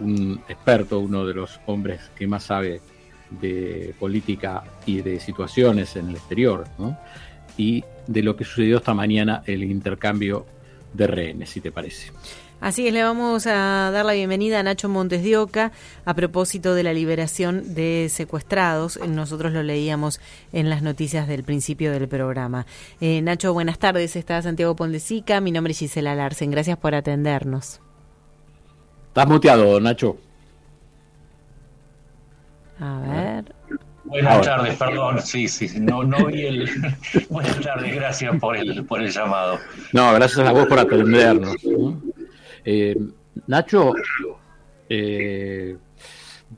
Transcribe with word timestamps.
un 0.00 0.40
experto, 0.48 0.98
uno 1.00 1.24
de 1.24 1.34
los 1.34 1.60
hombres 1.66 2.00
que 2.16 2.26
más 2.26 2.44
sabe 2.44 2.80
de 3.30 3.94
política 3.98 4.64
y 4.86 5.00
de 5.02 5.20
situaciones 5.20 5.96
en 5.96 6.10
el 6.10 6.16
exterior, 6.16 6.64
y 7.56 7.84
de 8.06 8.22
lo 8.22 8.36
que 8.36 8.44
sucedió 8.44 8.78
esta 8.78 8.94
mañana, 8.94 9.42
el 9.46 9.64
intercambio 9.64 10.46
de 10.92 11.06
rehenes, 11.06 11.50
si 11.50 11.60
te 11.60 11.72
parece. 11.72 12.12
Así 12.60 12.86
es, 12.86 12.94
le 12.94 13.02
vamos 13.02 13.46
a 13.46 13.90
dar 13.92 14.06
la 14.06 14.14
bienvenida 14.14 14.60
a 14.60 14.62
Nacho 14.62 14.88
Montes 14.88 15.22
de 15.22 15.36
Oca 15.36 15.72
a 16.06 16.14
propósito 16.14 16.74
de 16.74 16.82
la 16.82 16.94
liberación 16.94 17.74
de 17.74 18.08
secuestrados. 18.08 18.98
Nosotros 19.06 19.52
lo 19.52 19.62
leíamos 19.62 20.18
en 20.52 20.70
las 20.70 20.80
noticias 20.80 21.28
del 21.28 21.44
principio 21.44 21.92
del 21.92 22.08
programa. 22.08 22.64
Eh, 23.02 23.20
Nacho, 23.20 23.52
buenas 23.52 23.78
tardes. 23.78 24.16
Está 24.16 24.40
Santiago 24.40 24.74
Pondesica. 24.76 25.42
Mi 25.42 25.52
nombre 25.52 25.72
es 25.72 25.78
Gisela 25.80 26.14
Larsen. 26.14 26.50
Gracias 26.50 26.78
por 26.78 26.94
atendernos. 26.94 27.83
Estás 29.14 29.28
muteado, 29.28 29.78
Nacho. 29.78 30.16
A 32.80 32.98
ver. 32.98 33.54
Buenas 34.02 34.42
tardes, 34.42 34.76
perdón, 34.76 35.22
sí, 35.22 35.46
sí, 35.46 35.68
no, 35.78 36.02
no 36.02 36.26
vi 36.26 36.46
el... 36.46 36.68
Buenas 37.30 37.60
tardes, 37.60 37.94
gracias 37.94 38.36
por 38.40 38.56
el, 38.56 38.84
por 38.84 39.00
el 39.00 39.12
llamado. 39.12 39.60
No, 39.92 40.12
gracias 40.14 40.44
a 40.44 40.50
vos 40.50 40.66
por 40.66 40.80
atendernos. 40.80 41.54
Eh, 42.64 42.96
Nacho, 43.46 43.92
eh, 44.88 45.76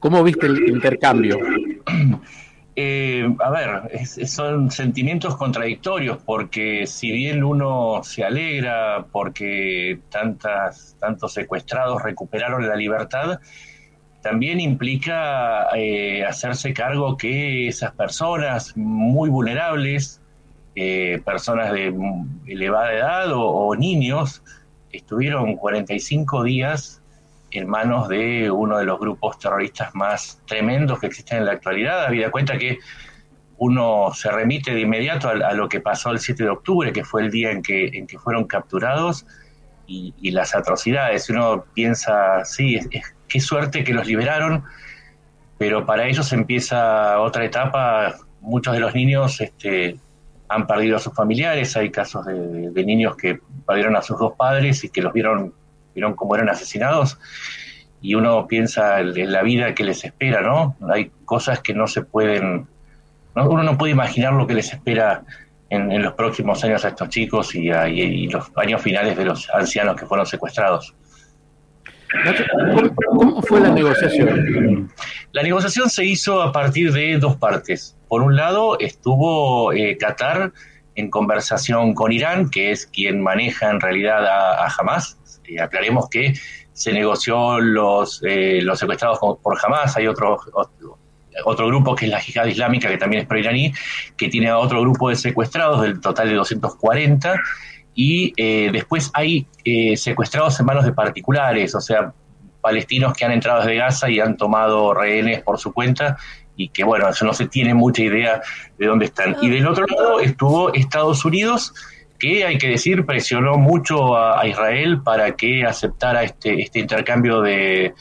¿cómo 0.01 0.24
viste 0.24 0.46
el 0.46 0.66
intercambio? 0.66 1.38
Eh, 2.79 3.35
a 3.41 3.51
ver, 3.51 4.07
son 4.27 4.71
sentimientos 4.71 5.37
contradictorios 5.37 6.19
porque 6.19 6.87
si 6.87 7.11
bien 7.11 7.43
uno 7.43 8.02
se 8.05 8.23
alegra 8.23 9.07
porque 9.11 10.01
tantas, 10.11 10.95
tantos 11.01 11.33
secuestrados 11.33 12.02
recuperaron 12.02 12.69
la 12.69 12.77
libertad, 12.77 13.41
también 14.23 14.61
implica 14.61 15.69
hacerse 16.29 16.74
cargo 16.74 17.16
que 17.16 17.68
esas 17.68 17.93
personas 17.93 18.77
muy 18.77 19.30
vulnerables, 19.30 20.21
personas 21.24 21.73
de 21.73 21.95
elevada 22.46 22.93
edad 22.93 23.29
o 23.33 23.74
niños, 23.77 24.43
estuvieron 24.93 25.57
45 25.57 26.43
días 26.43 27.02
en 27.51 27.69
manos 27.69 28.09
de 28.09 28.51
uno 28.51 28.79
de 28.79 28.85
los 28.85 28.99
grupos 28.99 29.39
terroristas 29.39 29.95
más 29.95 30.43
tremendos 30.47 30.99
que 30.99 31.07
existen 31.07 31.39
en 31.39 31.47
la 31.47 31.52
actualidad, 31.52 32.05
habida 32.05 32.30
cuenta 32.30 32.59
que 32.59 32.79
uno 33.59 34.13
se 34.15 34.30
remite 34.30 34.75
de 34.75 34.80
inmediato 34.80 35.29
a, 35.29 35.55
lo 35.55 35.69
que 35.69 35.80
pasó 35.80 36.11
el 36.11 36.19
7 36.19 36.43
de 36.45 36.51
octubre, 36.51 36.93
que 36.93 37.05
fue 37.05 37.23
el 37.23 37.30
día 37.30 37.51
en 37.51 37.63
que, 37.63 37.87
en 37.87 38.07
que 38.07 38.19
fueron 38.19 38.45
capturados, 38.45 39.24
y, 39.87 40.30
las 40.33 40.55
atrocidades. 40.55 41.30
Uno 41.30 41.65
piensa, 41.74 42.45
sí, 42.45 42.79
qué 43.29 43.41
suerte 43.41 43.85
que 43.85 43.95
los 43.95 44.07
liberaron, 44.07 44.65
pero 45.59 45.87
para 45.87 46.07
ellos 46.07 46.33
empieza 46.33 47.21
otra 47.21 47.45
etapa. 47.45 48.17
Muchos 48.41 48.74
de 48.74 48.80
los 48.80 48.95
niños 48.95 49.41
este, 49.41 49.99
han 50.49 50.67
perdido 50.67 50.97
a 50.97 50.99
sus 50.99 51.15
familiares, 51.15 51.77
hay 51.77 51.91
casos 51.91 52.27
de, 52.27 52.85
niños 52.85 53.17
que 53.17 53.41
perdieron 53.67 53.97
a 53.97 54.02
sus 54.02 54.19
dos 54.19 54.35
padres 54.37 54.85
y 54.85 54.89
que 54.91 55.02
los 55.02 55.13
vieron, 55.13 55.55
vieron 55.97 56.15
cómo 56.15 56.37
eran 56.37 56.49
asesinados, 56.49 57.19
y 58.01 58.15
uno 58.15 58.47
piensa 58.47 59.01
en 59.01 59.33
la 59.33 59.43
vida 59.43 59.75
que 59.75 59.83
les 59.83 60.05
espera, 60.05 60.41
¿no? 60.43 60.77
Hay 60.93 61.11
cosas 61.25 61.61
que 61.61 61.75
no 61.75 61.89
se 61.89 62.02
pueden, 62.02 62.69
uno 63.35 63.63
no 63.65 63.77
puede 63.77 63.93
imaginar 63.93 64.33
lo 64.34 64.47
que 64.47 64.55
les 64.55 64.72
espera 64.72 65.25
en, 65.71 66.00
los 66.00 66.12
próximos 66.15 66.62
años 66.62 66.84
a 66.84 66.89
estos 66.89 67.09
chicos 67.09 67.55
y, 67.55 67.71
y 67.71 68.28
los 68.28 68.53
años 68.56 68.81
finales 68.81 69.17
de 69.17 69.25
los 69.25 69.50
ancianos 69.50 69.97
que 69.97 70.06
fueron 70.06 70.27
secuestrados. 70.27 70.94
¿Cómo 73.09 73.43
fue 73.43 73.61
la 73.61 73.71
negociación? 73.71 74.91
La 75.33 75.43
negociación 75.43 75.91
se 75.91 76.05
hizo 76.05 76.43
a 76.43 76.53
partir 76.53 76.93
de 76.93 77.19
dos 77.19 77.37
partes. 77.37 77.97
Por 78.09 78.22
un 78.22 78.37
lado, 78.37 78.78
estuvo 78.78 79.72
eh, 79.72 79.97
Qatar 79.99 80.53
en 80.95 81.11
conversación 81.11 81.95
con 81.95 82.12
Irán, 82.12 82.49
que 82.49 82.71
es 82.71 82.87
quien 82.87 83.21
maneja 83.21 83.71
en 83.71 83.81
realidad 83.81 84.25
a, 84.25 84.69
Hamas. 84.79 85.19
Eh, 85.49 85.61
aclaremos 85.61 86.09
que 86.09 86.34
se 86.73 86.93
negoció 86.93 87.59
los, 87.59 88.23
eh, 88.25 88.61
los 88.62 88.79
secuestrados 88.79 89.19
por 89.19 89.59
Hamas. 89.62 89.97
Hay 89.97 90.07
otro, 90.07 90.39
otro, 91.45 91.67
grupo 91.67 91.95
que 91.95 92.07
es 92.07 92.11
la 92.11 92.21
Jihad 92.21 92.47
Islámica, 92.47 92.89
que 92.89 92.99
también 92.99 93.23
es 93.23 93.29
pro-iraní, 93.29 93.73
que 94.17 94.29
tiene 94.29 94.49
a 94.49 94.59
otro 94.59 94.81
grupo 94.81 95.09
de 95.09 95.17
secuestrados, 95.17 95.83
del 95.83 96.01
total 96.01 96.29
de 96.29 96.35
240 96.35 97.35
y 97.97 98.35
eh, 98.37 98.69
después 98.71 99.11
hay 99.15 99.49
eh, 99.65 99.97
secuestrados 99.97 100.61
en 100.61 100.67
manos 100.67 100.85
de 100.85 100.93
particulares, 100.93 101.75
o 101.75 101.81
sea, 101.81 102.12
palestinos 102.61 103.15
que 103.15 103.25
han 103.25 103.33
entrado 103.33 103.61
desde 103.61 103.77
Gaza 103.77 104.11
y 104.11 104.21
han 104.21 104.37
tomado 104.37 104.93
rehenes 104.93 105.43
por 105.43 105.59
su 105.59 105.73
cuenta 105.73 106.19
y 106.56 106.69
que 106.69 106.85
bueno, 106.85 107.09
eso 107.09 107.25
no 107.25 107.33
se 107.33 107.47
tiene 107.49 107.73
mucha 107.73 108.03
idea 108.03 108.43
de 108.79 108.87
dónde 108.87 109.06
están. 109.06 109.37
Y 109.41 109.49
del 109.49 109.67
otro 109.67 109.87
lado 109.87 110.21
estuvo 110.21 110.75
Estados 110.75 111.25
Unidos, 111.25 111.73
hay 112.42 112.59
que 112.59 112.69
decir 112.69 113.04
presionó 113.06 113.56
mucho 113.59 114.16
a, 114.16 114.47
Israel 114.47 115.03
para 115.03 115.37
que 115.37 115.64
aceptara 115.64 116.22
este, 116.22 116.62
este 116.62 116.81
intercambio 116.81 117.41
de, 117.41 117.94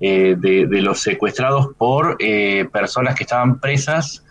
eh, 0.00 0.34
de, 0.38 0.82
los 0.82 1.00
secuestrados 1.00 1.74
por 1.76 2.16
personas 2.70 3.14
que 3.14 3.24
estaban 3.24 3.60
presas 3.60 4.24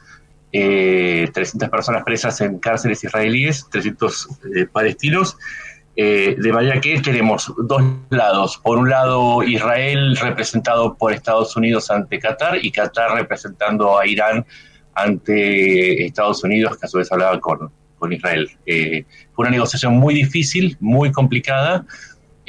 eh, 0.52 1.30
300 1.34 1.70
personas 1.70 2.04
presas 2.04 2.40
en 2.42 2.60
cárceles 2.60 3.04
israelíes, 3.04 3.68
300 3.70 4.28
eh, 4.56 4.66
palestinos. 4.72 5.38
Eh, 6.00 6.36
de 6.38 6.54
manera 6.54 6.80
que 6.80 7.00
tenemos 7.02 7.52
dos 7.58 7.82
lados. 8.10 8.58
Por 8.58 8.78
un 8.78 8.90
lado, 8.90 9.44
Israel 9.44 10.16
representado 10.16 10.96
por 10.96 11.12
Estados 11.12 11.56
Unidos 11.56 11.90
ante 11.90 12.20
Qatar 12.20 12.64
y 12.64 12.72
Qatar 12.72 13.16
representando 13.16 13.98
a 13.98 14.06
Irán 14.06 14.46
ante 14.94 16.06
Estados 16.06 16.44
Unidos, 16.44 16.78
que 16.78 16.86
a 16.86 16.90
su 16.90 17.00
vez 17.00 17.12
hablaba 17.12 17.40
con, 17.40 17.72
con 17.98 18.14
Israel. 18.14 18.50
Eh, 18.66 19.06
fue 19.34 19.44
una 19.44 19.52
negociación 19.52 19.98
muy 19.98 20.14
difícil, 20.14 20.78
muy 20.80 21.12
complicada, 21.12 21.86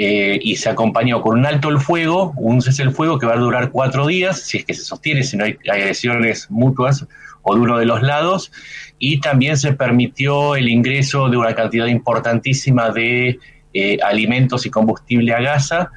y 0.01 0.55
se 0.55 0.69
acompañó 0.69 1.21
con 1.23 1.41
un 1.41 1.45
alto 1.45 1.71
el 1.71 1.81
fuego, 1.81 2.33
un 2.37 2.63
cese 2.63 2.85
el 2.85 2.93
fuego 2.93 3.19
que 3.19 3.27
va 3.27 3.33
a 3.33 3.37
durar 3.37 3.73
cuatro 3.73 4.07
días, 4.07 4.43
si 4.43 4.59
es 4.59 4.65
que 4.65 4.73
se 4.73 4.85
sostiene, 4.85 5.25
si 5.25 5.37
no 5.37 5.43
hay 5.43 5.59
agresiones 5.69 6.49
mutuas, 6.53 7.05
o 7.43 7.55
de 7.57 7.61
uno 7.61 7.79
de 7.79 7.87
los 7.87 8.03
lados, 8.03 8.53
y 9.01 9.21
también 9.21 9.57
se 9.57 9.73
permitió 9.73 10.55
el 10.55 10.69
ingreso 10.69 11.29
de 11.29 11.37
una 11.37 11.55
cantidad 11.55 11.87
importantísima 11.87 12.91
de 12.91 13.41
eh, 13.75 13.99
alimentos 14.03 14.67
y 14.67 14.71
combustible 14.71 15.35
a 15.35 15.41
Gaza, 15.41 15.91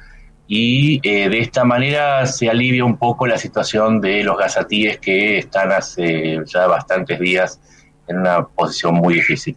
y 0.46 1.00
eh, 1.02 1.28
de 1.28 1.38
esta 1.38 1.64
manera 1.64 2.26
se 2.26 2.50
alivia 2.50 2.84
un 2.84 2.96
poco 2.98 3.26
la 3.26 3.38
situación 3.38 4.00
de 4.00 4.22
los 4.22 4.36
gazatíes 4.36 4.98
que 4.98 5.38
están 5.38 5.72
hace 5.72 6.40
ya 6.46 6.66
bastantes 6.66 7.18
días 7.18 7.60
en 8.06 8.18
una 8.18 8.46
posición 8.46 8.94
muy 8.94 9.14
difícil. 9.14 9.56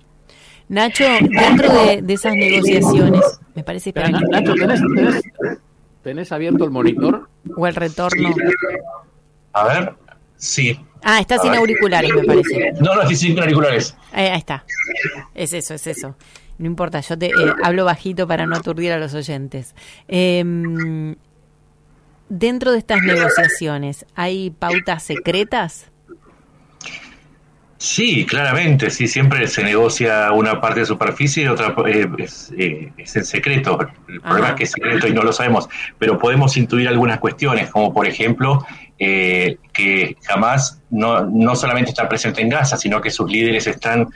Nacho, 0.67 1.03
dentro 1.03 1.73
de, 1.73 2.13
esas 2.13 2.33
negociaciones, 2.33 3.39
me 3.53 3.63
parece 3.63 3.93
que... 3.93 3.99
Nacho, 3.99 4.53
¿tenés, 6.01 6.31
abierto 6.31 6.63
el 6.63 6.71
monitor? 6.71 7.29
¿O 7.55 7.67
el 7.67 7.75
retorno? 7.75 8.29
A 9.53 9.63
ver, 9.65 9.93
sí. 10.37 10.79
Ah, 11.03 11.19
está 11.19 11.37
sin 11.37 11.53
auriculares, 11.53 12.11
me 12.13 12.23
parece. 12.23 12.73
No, 12.81 12.95
no, 12.95 13.01
estoy 13.01 13.15
sin 13.15 13.39
auriculares. 13.39 13.95
Ahí, 14.11 14.27
está. 14.35 14.65
Es 15.35 15.53
eso, 15.53 15.75
es 15.75 15.85
eso. 15.85 16.15
No 16.57 16.65
importa, 16.65 16.99
yo 17.01 17.17
te 17.17 17.27
eh, 17.27 17.31
hablo 17.63 17.85
bajito 17.85 18.27
para 18.27 18.45
no 18.45 18.55
aturdir 18.55 18.91
a 18.91 18.97
los 18.97 19.13
oyentes. 19.13 19.75
Em, 20.07 21.15
dentro 22.29 22.71
de 22.71 22.79
estas 22.79 23.01
negociaciones, 23.03 24.05
¿hay 24.15 24.49
pautas 24.49 25.03
secretas? 25.03 25.91
Sí, 27.85 28.25
claramente, 28.25 28.89
sí, 28.89 29.07
siempre 29.07 29.45
se 29.45 29.63
negocia 29.63 30.31
una 30.31 30.59
parte 30.59 30.79
de 30.79 30.87
superficie 30.87 31.43
y 31.43 31.47
otra 31.47 31.75
eh, 31.85 32.07
eh, 32.57 32.91
es, 32.97 33.15
en 33.15 33.23
secreto. 33.23 33.77
El 34.07 34.21
problema 34.21 34.49
es 34.49 34.55
que 34.55 34.63
es 34.63 34.71
secreto 34.71 35.07
y 35.07 35.13
no 35.13 35.21
lo 35.21 35.31
sabemos, 35.31 35.69
pero 35.99 36.17
podemos 36.17 36.57
intuir 36.57 36.87
algunas 36.87 37.19
cuestiones, 37.19 37.69
como 37.69 37.93
por 37.93 38.07
ejemplo 38.07 38.65
eh, 38.97 39.59
que 39.71 40.17
jamás 40.23 40.81
no, 40.89 41.25
no 41.27 41.55
solamente 41.55 41.91
está 41.91 42.09
presente 42.09 42.41
en 42.41 42.49
Gaza, 42.49 42.75
sino 42.75 42.99
que 42.99 43.11
sus 43.11 43.29
líderes 43.29 43.67
están 43.67 44.07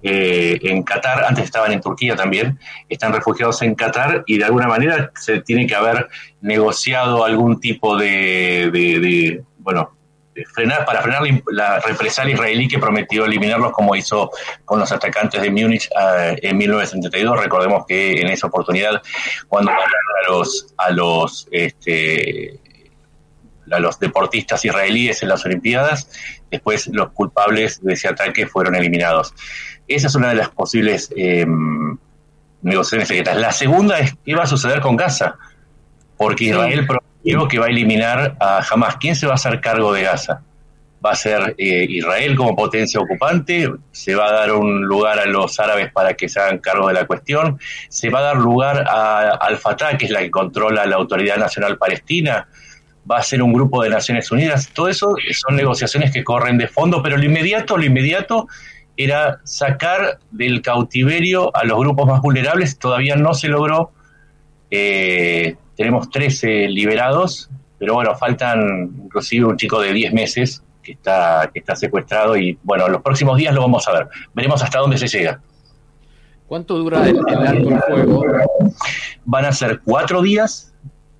en 0.00 0.82
Qatar, 0.84 1.24
antes 1.24 1.44
estaban 1.44 1.72
en 1.72 1.82
Turquía 1.82 2.16
también, 2.16 2.58
están 2.88 3.12
refugiados 3.12 3.60
en 3.60 3.74
Qatar 3.74 4.22
y 4.26 4.38
de 4.38 4.44
alguna 4.44 4.68
manera 4.68 5.10
se 5.16 5.42
tiene 5.42 5.66
que 5.66 5.74
haber 5.74 6.08
negociado 6.40 7.26
algún 7.26 7.60
tipo 7.60 7.94
de 7.98 9.42
bueno, 9.58 9.97
frenar, 10.44 10.84
para 10.84 11.02
frenar 11.02 11.22
la 11.50 11.80
represalia 11.80 12.34
israelí 12.34 12.68
que 12.68 12.78
prometió 12.78 13.24
eliminarlos 13.24 13.72
como 13.72 13.96
hizo 13.96 14.30
con 14.64 14.78
los 14.78 14.90
atacantes 14.92 15.40
de 15.40 15.50
Múnich 15.50 15.88
eh, 15.88 16.38
en 16.42 16.56
1972. 16.56 17.40
Recordemos 17.40 17.84
que 17.86 18.20
en 18.20 18.28
esa 18.28 18.46
oportunidad, 18.46 19.02
cuando 19.48 19.70
a 19.72 20.30
los, 20.30 20.74
a 20.76 20.90
los, 20.90 21.48
este, 21.50 22.60
a 23.70 23.78
los 23.78 23.98
deportistas 23.98 24.64
israelíes 24.64 25.22
en 25.22 25.28
las 25.28 25.44
Olimpiadas, 25.44 26.10
después 26.50 26.88
los 26.88 27.10
culpables 27.10 27.82
de 27.82 27.94
ese 27.94 28.08
ataque 28.08 28.46
fueron 28.46 28.74
eliminados. 28.74 29.34
Esa 29.86 30.06
es 30.08 30.14
una 30.14 30.28
de 30.28 30.34
las 30.34 30.50
posibles 30.50 31.10
em, 31.16 31.96
negociaciones 32.62 33.08
secretas. 33.08 33.36
La 33.36 33.52
segunda 33.52 33.98
es 33.98 34.14
qué 34.24 34.34
va 34.34 34.44
a 34.44 34.46
suceder 34.46 34.80
con 34.80 34.96
Gaza, 34.96 35.36
porque 36.16 36.44
Israel 36.44 36.86
anunció 37.28 37.48
que 37.48 37.58
va 37.58 37.66
a 37.66 37.70
eliminar 37.70 38.36
a 38.40 38.60
Hamas. 38.68 38.96
¿Quién 38.96 39.14
se 39.14 39.26
va 39.26 39.32
a 39.32 39.34
hacer 39.36 39.60
cargo 39.60 39.92
de 39.92 40.02
Gaza? 40.02 40.42
¿Va 41.04 41.12
a 41.12 41.14
ser 41.14 41.54
eh, 41.58 41.86
Israel 41.88 42.34
como 42.36 42.56
potencia 42.56 43.00
ocupante? 43.00 43.70
¿Se 43.92 44.14
va 44.14 44.28
a 44.28 44.32
dar 44.32 44.52
un 44.52 44.84
lugar 44.84 45.20
a 45.20 45.26
los 45.26 45.60
árabes 45.60 45.92
para 45.92 46.14
que 46.14 46.28
se 46.28 46.40
hagan 46.40 46.58
cargo 46.58 46.88
de 46.88 46.94
la 46.94 47.06
cuestión? 47.06 47.58
¿Se 47.88 48.10
va 48.10 48.18
a 48.18 48.22
dar 48.22 48.36
lugar 48.36 48.84
a, 48.88 49.30
al 49.40 49.58
Fatah, 49.58 49.96
que 49.96 50.06
es 50.06 50.10
la 50.10 50.20
que 50.20 50.30
controla 50.30 50.86
la 50.86 50.96
Autoridad 50.96 51.36
Nacional 51.36 51.78
Palestina? 51.78 52.48
¿Va 53.10 53.18
a 53.18 53.22
ser 53.22 53.42
un 53.42 53.52
grupo 53.52 53.82
de 53.82 53.90
Naciones 53.90 54.30
Unidas? 54.32 54.70
Todo 54.74 54.88
eso 54.88 55.14
son 55.32 55.56
negociaciones 55.56 56.10
que 56.10 56.24
corren 56.24 56.58
de 56.58 56.66
fondo, 56.66 57.02
pero 57.02 57.16
lo 57.16 57.24
inmediato, 57.24 57.76
lo 57.76 57.84
inmediato 57.84 58.48
era 58.96 59.38
sacar 59.44 60.18
del 60.32 60.60
cautiverio 60.60 61.54
a 61.56 61.64
los 61.64 61.78
grupos 61.78 62.08
más 62.08 62.20
vulnerables. 62.20 62.78
Todavía 62.78 63.14
no 63.14 63.32
se 63.32 63.46
logró. 63.46 63.92
Eh, 64.70 65.56
tenemos 65.78 66.10
13 66.10 66.68
liberados, 66.68 67.48
pero 67.78 67.94
bueno, 67.94 68.12
faltan 68.16 68.90
inclusive 69.04 69.46
un 69.46 69.56
chico 69.56 69.80
de 69.80 69.92
10 69.92 70.12
meses 70.12 70.64
que 70.82 70.90
está, 70.90 71.48
que 71.54 71.60
está 71.60 71.76
secuestrado 71.76 72.36
y 72.36 72.58
bueno, 72.64 72.88
los 72.88 73.00
próximos 73.00 73.38
días 73.38 73.54
lo 73.54 73.60
vamos 73.60 73.86
a 73.86 73.92
ver. 73.92 74.08
Veremos 74.34 74.60
hasta 74.60 74.80
dónde 74.80 74.98
se 74.98 75.06
llega. 75.06 75.40
¿Cuánto 76.48 76.76
dura 76.78 77.08
el, 77.08 77.16
el 77.16 77.80
fuego? 77.80 78.24
Van 79.24 79.44
a 79.44 79.52
ser 79.52 79.80
cuatro 79.84 80.20
días 80.20 80.74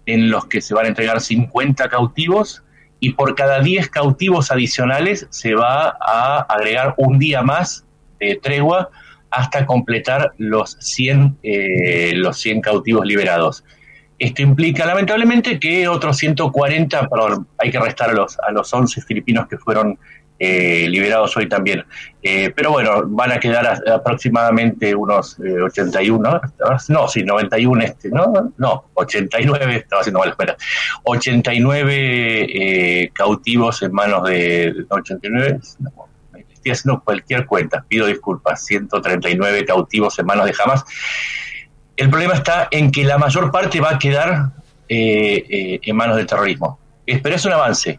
en 0.06 0.28
los 0.28 0.46
que 0.46 0.60
se 0.60 0.74
van 0.74 0.86
a 0.86 0.88
entregar 0.88 1.20
50 1.20 1.88
cautivos 1.88 2.64
y 2.98 3.12
por 3.12 3.36
cada 3.36 3.60
10 3.60 3.90
cautivos 3.90 4.50
adicionales 4.50 5.28
se 5.30 5.54
va 5.54 5.96
a 6.00 6.40
agregar 6.48 6.94
un 6.96 7.20
día 7.20 7.42
más 7.42 7.86
de 8.18 8.40
tregua 8.42 8.90
hasta 9.30 9.66
completar 9.66 10.32
los 10.36 10.76
100, 10.80 11.38
eh, 11.44 12.12
los 12.16 12.38
100 12.38 12.60
cautivos 12.60 13.06
liberados. 13.06 13.62
Esto 14.18 14.42
implica 14.42 14.84
lamentablemente 14.84 15.60
que 15.60 15.86
otros 15.86 16.16
140, 16.16 17.08
perdón, 17.08 17.46
hay 17.58 17.70
que 17.70 17.78
restar 17.78 18.10
a 18.10 18.12
los, 18.12 18.36
a 18.40 18.50
los 18.50 18.72
11 18.72 19.02
filipinos 19.02 19.46
que 19.46 19.58
fueron 19.58 19.98
eh, 20.40 20.86
liberados 20.88 21.36
hoy 21.36 21.48
también. 21.48 21.84
Eh, 22.22 22.52
pero 22.54 22.70
bueno, 22.70 23.02
van 23.06 23.32
a 23.32 23.40
quedar 23.40 23.80
aproximadamente 23.90 24.94
unos 24.94 25.38
eh, 25.40 25.60
81, 25.62 26.40
no, 26.88 27.08
sí, 27.08 27.22
91, 27.22 27.82
este, 27.82 28.08
no, 28.10 28.52
no, 28.56 28.84
89, 28.94 29.76
estaba 29.76 30.00
haciendo 30.00 30.20
mal 30.20 30.30
espera, 30.30 30.56
89 31.04 32.46
eh, 32.50 33.10
cautivos 33.12 33.82
en 33.82 33.92
manos 33.92 34.28
de 34.28 34.84
89, 34.88 35.60
no, 35.80 35.90
estoy 36.32 36.72
haciendo 36.72 37.02
cualquier 37.02 37.46
cuenta, 37.46 37.84
pido 37.88 38.06
disculpas, 38.06 38.64
139 38.64 39.64
cautivos 39.64 40.18
en 40.18 40.26
manos 40.26 40.46
de 40.46 40.54
Hamas. 40.62 40.84
El 41.98 42.10
problema 42.10 42.34
está 42.34 42.68
en 42.70 42.90
que 42.92 43.04
la 43.04 43.18
mayor 43.18 43.50
parte 43.50 43.80
va 43.80 43.94
a 43.94 43.98
quedar 43.98 44.52
eh, 44.88 45.44
eh, 45.48 45.80
en 45.82 45.96
manos 45.96 46.16
del 46.16 46.26
terrorismo. 46.26 46.78
Pero 47.04 47.34
es 47.34 47.44
un 47.44 47.52
avance, 47.52 47.98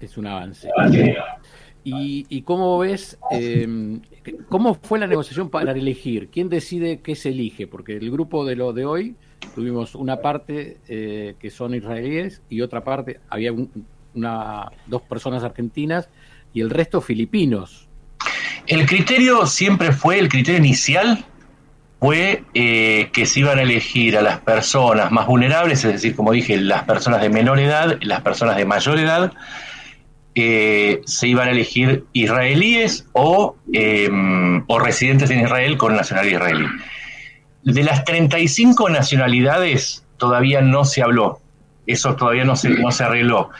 es 0.00 0.16
un 0.16 0.26
avance. 0.26 0.68
¿Y, 1.84 2.26
y 2.28 2.42
cómo 2.42 2.78
ves, 2.78 3.18
eh, 3.30 4.00
cómo 4.48 4.74
fue 4.74 4.98
la 4.98 5.06
negociación 5.06 5.48
para 5.48 5.72
elegir? 5.72 6.28
¿Quién 6.30 6.48
decide 6.48 7.00
qué 7.00 7.14
se 7.14 7.30
elige? 7.30 7.66
Porque 7.66 7.96
el 7.96 8.10
grupo 8.10 8.44
de 8.44 8.56
lo 8.56 8.72
de 8.72 8.84
hoy 8.84 9.14
tuvimos 9.54 9.94
una 9.94 10.20
parte 10.20 10.78
eh, 10.88 11.36
que 11.38 11.50
son 11.50 11.74
israelíes 11.74 12.42
y 12.50 12.60
otra 12.60 12.82
parte, 12.82 13.20
había 13.28 13.52
un, 13.52 13.86
una, 14.14 14.70
dos 14.86 15.02
personas 15.02 15.44
argentinas 15.44 16.08
y 16.52 16.60
el 16.60 16.70
resto 16.70 17.00
filipinos. 17.00 17.88
El 18.66 18.84
criterio 18.84 19.46
siempre 19.46 19.92
fue, 19.92 20.18
el 20.18 20.28
criterio 20.28 20.58
inicial 20.58 21.24
fue 22.00 22.44
eh, 22.54 23.10
que 23.12 23.26
se 23.26 23.40
iban 23.40 23.58
a 23.58 23.62
elegir 23.62 24.16
a 24.16 24.22
las 24.22 24.38
personas 24.40 25.10
más 25.10 25.26
vulnerables, 25.26 25.84
es 25.84 25.92
decir, 25.92 26.14
como 26.14 26.32
dije, 26.32 26.56
las 26.56 26.84
personas 26.84 27.20
de 27.20 27.28
menor 27.28 27.58
edad, 27.58 27.98
las 28.02 28.20
personas 28.20 28.56
de 28.56 28.64
mayor 28.64 28.98
edad, 28.98 29.32
eh, 30.34 31.00
se 31.04 31.26
iban 31.26 31.48
a 31.48 31.50
elegir 31.50 32.04
israelíes 32.12 33.06
o, 33.12 33.56
eh, 33.72 34.08
o, 34.68 34.78
residentes 34.78 35.30
en 35.30 35.40
Israel 35.40 35.76
con 35.76 35.96
nacionalidad 35.96 36.36
israelí. 36.36 36.66
De 37.64 37.82
las 37.82 38.04
35 38.04 38.88
nacionalidades 38.90 40.06
todavía 40.16 40.60
no 40.60 40.84
se 40.84 41.02
habló, 41.02 41.40
eso 41.88 42.14
todavía 42.14 42.44
no 42.44 42.54
se, 42.54 42.70
no 42.70 42.92
se 42.92 43.02
arregló. 43.02 43.50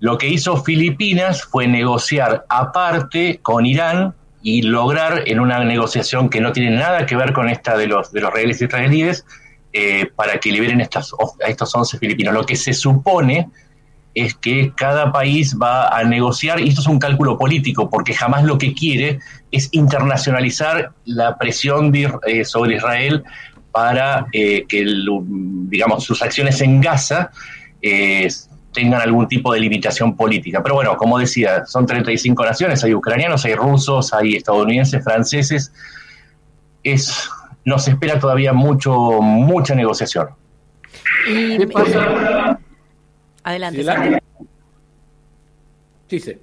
Lo 0.00 0.16
que 0.16 0.28
hizo 0.28 0.56
Filipinas 0.64 1.44
fue 1.44 1.68
negociar 1.68 2.46
aparte 2.48 3.40
con 3.42 3.66
Irán 3.66 4.14
y 4.42 4.62
lograr 4.62 5.22
en 5.26 5.40
una 5.40 5.62
negociación 5.64 6.28
que 6.28 6.40
no 6.40 6.52
tiene 6.52 6.76
nada 6.76 7.06
que 7.06 7.16
ver 7.16 7.32
con 7.32 7.48
esta 7.48 7.76
de 7.76 7.86
los, 7.86 8.12
de 8.12 8.20
los 8.20 8.32
reales 8.32 8.60
israelíes, 8.60 9.24
eh, 9.72 10.10
para 10.14 10.38
que 10.38 10.52
liberen 10.52 10.80
estas, 10.80 11.12
a 11.44 11.48
estos 11.48 11.74
11 11.74 11.98
filipinos. 11.98 12.34
Lo 12.34 12.44
que 12.44 12.56
se 12.56 12.74
supone 12.74 13.48
es 14.14 14.34
que 14.34 14.72
cada 14.76 15.12
país 15.12 15.56
va 15.60 15.88
a 15.88 16.04
negociar, 16.04 16.60
y 16.60 16.68
esto 16.68 16.82
es 16.82 16.86
un 16.86 16.98
cálculo 16.98 17.38
político, 17.38 17.88
porque 17.88 18.12
jamás 18.14 18.44
lo 18.44 18.58
que 18.58 18.74
quiere 18.74 19.20
es 19.50 19.68
internacionalizar 19.72 20.92
la 21.04 21.38
presión 21.38 21.90
de, 21.90 22.12
eh, 22.26 22.44
sobre 22.44 22.76
Israel 22.76 23.24
para 23.70 24.26
eh, 24.32 24.66
que, 24.68 24.80
el, 24.80 25.06
digamos, 25.68 26.04
sus 26.04 26.22
acciones 26.22 26.60
en 26.60 26.80
Gaza 26.80 27.30
eh, 27.80 28.28
tengan 28.72 29.00
algún 29.00 29.28
tipo 29.28 29.52
de 29.52 29.60
limitación 29.60 30.16
política. 30.16 30.62
Pero 30.62 30.74
bueno, 30.76 30.96
como 30.96 31.18
decía, 31.18 31.64
son 31.66 31.86
35 31.86 32.44
naciones, 32.44 32.82
hay 32.84 32.94
ucranianos, 32.94 33.44
hay 33.44 33.54
rusos, 33.54 34.12
hay 34.12 34.34
estadounidenses, 34.36 35.02
franceses. 35.04 35.72
Es, 36.82 37.30
nos 37.64 37.86
espera 37.86 38.18
todavía 38.18 38.52
mucho, 38.52 38.92
mucha 39.20 39.74
negociación. 39.74 40.30
Y, 41.28 41.58
¿Qué 41.58 41.66
pasa? 41.68 42.58
Adelante. 43.44 43.84
Sí, 46.08 46.20
sí. 46.20 46.38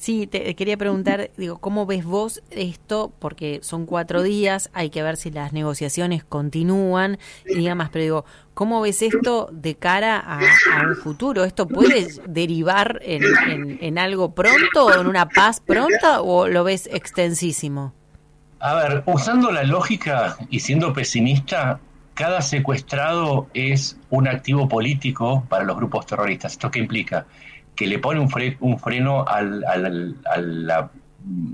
Sí, 0.00 0.26
te 0.26 0.56
quería 0.56 0.78
preguntar, 0.78 1.30
digo, 1.36 1.58
¿cómo 1.58 1.84
ves 1.84 2.06
vos 2.06 2.42
esto? 2.50 3.12
Porque 3.18 3.60
son 3.62 3.84
cuatro 3.84 4.22
días, 4.22 4.70
hay 4.72 4.88
que 4.88 5.02
ver 5.02 5.18
si 5.18 5.30
las 5.30 5.52
negociaciones 5.52 6.24
continúan 6.24 7.18
y 7.44 7.56
digamos, 7.58 7.90
pero 7.90 8.02
digo, 8.02 8.24
¿cómo 8.54 8.80
ves 8.80 9.02
esto 9.02 9.50
de 9.52 9.74
cara 9.74 10.18
a, 10.18 10.38
a 10.38 10.88
un 10.88 10.96
futuro? 10.96 11.44
¿Esto 11.44 11.68
puede 11.68 12.06
derivar 12.26 12.98
en, 13.02 13.22
en, 13.46 13.78
en, 13.82 13.98
algo 13.98 14.34
pronto 14.34 14.86
o 14.86 14.94
en 14.98 15.06
una 15.06 15.28
paz 15.28 15.60
pronta 15.60 16.22
o 16.22 16.48
lo 16.48 16.64
ves 16.64 16.88
extensísimo? 16.90 17.92
A 18.60 18.72
ver, 18.76 19.02
usando 19.04 19.52
la 19.52 19.64
lógica 19.64 20.38
y 20.48 20.60
siendo 20.60 20.94
pesimista, 20.94 21.78
cada 22.14 22.40
secuestrado 22.40 23.48
es 23.52 23.98
un 24.08 24.28
activo 24.28 24.66
político 24.66 25.44
para 25.50 25.64
los 25.64 25.76
grupos 25.76 26.06
terroristas. 26.06 26.52
¿Esto 26.52 26.70
qué 26.70 26.78
implica? 26.78 27.26
Que 27.80 27.86
le 27.86 27.98
pone 27.98 28.20
un, 28.20 28.28
fre 28.28 28.58
un 28.60 28.78
freno 28.78 29.24
al, 29.26 29.64
al, 29.64 30.14
al, 30.26 30.90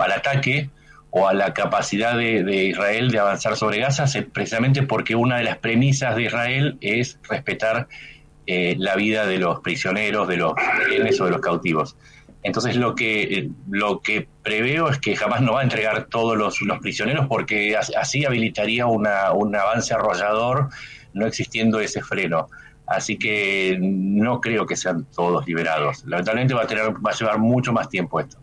al, 0.01 0.13
ataque 0.13 0.71
o 1.11 1.29
a 1.29 1.35
la 1.35 1.55
capacidad 1.55 2.17
de, 2.19 2.43
de, 2.43 2.65
Israel 2.65 3.13
de 3.13 3.21
avanzar 3.21 3.55
sobre 3.55 3.79
Gaza, 3.79 4.07
precisamente 4.33 4.83
porque 4.83 5.15
una 5.15 5.37
de 5.37 5.45
las 5.45 5.59
premisas 5.59 6.17
de 6.17 6.25
Israel 6.25 6.79
es 6.81 7.21
respetar 7.29 7.87
eh, 8.49 8.75
la 8.77 8.97
vida 8.97 9.25
de 9.25 9.39
los 9.39 9.61
prisioneros, 9.61 10.27
de 10.27 10.39
los 10.39 10.55
rehenes 10.89 11.21
o 11.21 11.27
de 11.27 11.31
los 11.31 11.41
cautivos. 11.41 11.97
Entonces 12.43 12.75
lo 12.75 12.97
que, 12.97 13.51
lo 13.71 14.01
que 14.01 14.27
preveo 14.43 14.89
es 14.89 14.99
que 14.99 15.15
jamás 15.15 15.43
no 15.43 15.53
va 15.53 15.61
a 15.61 15.63
entregar 15.63 16.07
todos 16.07 16.37
los, 16.37 16.61
los 16.63 16.81
prisioneros 16.81 17.29
porque 17.29 17.77
así 17.77 18.25
habilitaría 18.25 18.87
una, 18.87 19.31
un 19.31 19.55
avance 19.55 19.95
arrollador 19.95 20.71
no 21.13 21.25
existiendo 21.25 21.79
ese 21.79 22.03
freno. 22.03 22.49
Así 22.87 23.19
que 23.19 23.77
no 23.81 24.41
creo 24.41 24.65
que 24.65 24.77
sean 24.77 25.07
todos 25.15 25.47
liberados. 25.47 26.05
Lamentablemente 26.05 26.55
va 26.55 26.63
a, 26.63 26.67
tener, 26.67 26.85
va 27.05 27.11
a 27.11 27.15
llevar 27.15 27.39
mucho 27.39 27.73
más 27.73 27.89
tiempo 27.89 28.21
esto. 28.21 28.39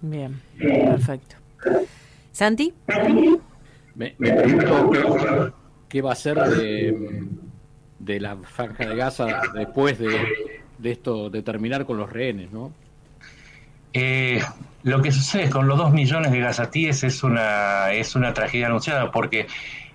Bien, 0.00 0.40
perfecto. 0.58 1.36
¿Santi? 2.32 2.72
Me, 3.94 4.14
me 4.18 4.32
pregunto 4.32 4.90
qué, 4.90 5.52
qué, 5.88 6.02
va 6.02 6.12
a 6.12 6.16
ser 6.16 6.36
de, 6.36 7.26
de 7.98 8.20
la 8.20 8.36
franja 8.36 8.86
de 8.86 8.96
Gaza 8.96 9.42
después 9.54 9.98
de, 9.98 10.18
de 10.78 10.90
esto, 10.90 11.30
de 11.30 11.42
terminar 11.42 11.86
con 11.86 11.96
los 11.96 12.10
rehenes, 12.10 12.52
¿no? 12.52 12.72
Eh, 13.92 14.42
lo 14.82 15.00
que 15.00 15.12
sucede 15.12 15.48
con 15.48 15.68
los 15.68 15.78
dos 15.78 15.92
millones 15.92 16.32
de 16.32 16.40
gazatíes 16.40 17.04
es 17.04 17.22
una, 17.22 17.92
es 17.92 18.16
una 18.16 18.34
tragedia 18.34 18.66
anunciada 18.66 19.10
porque 19.12 19.46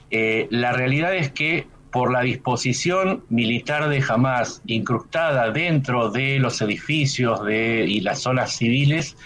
eh, 0.10 0.48
la 0.50 0.72
realidad 0.72 1.14
es 1.14 1.32
que 1.32 1.68
por 1.92 2.12
la 2.12 2.22
disposición 2.22 3.24
militar 3.30 3.90
de 3.90 4.04
Hamas 4.08 4.62
incrustada 4.66 5.52
dentro 5.52 6.12
de 6.12 6.40
los 6.40 6.62
edificios 6.62 7.44
de, 7.46 7.86
y 7.88 8.02
las 8.02 8.20
zonas 8.20 8.56
civiles, 8.56 9.18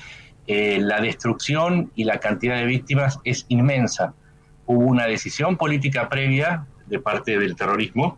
eh, 0.48 0.78
la 0.80 1.02
destrucción 1.02 1.92
y 1.96 2.06
la 2.06 2.20
cantidad 2.20 2.58
de 2.58 2.66
víctimas 2.66 3.20
es 3.24 3.46
inmensa. 3.50 4.14
Hubo 4.66 4.86
una 4.86 5.08
decisión 5.08 5.58
política 5.58 6.10
previa 6.10 6.66
de 6.88 7.00
parte 7.00 7.38
del 7.38 7.56
terrorismo 7.56 8.18